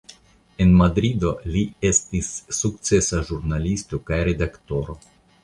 [0.63, 4.99] En Madrido li estis sukcesa ĵurnalisto kaj redaktoro.